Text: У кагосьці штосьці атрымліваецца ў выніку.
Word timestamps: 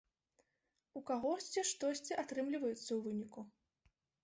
У 0.99 1.01
кагосьці 1.09 1.65
штосьці 1.73 2.19
атрымліваецца 2.23 2.83
ў 2.83 3.01
выніку. 3.07 3.41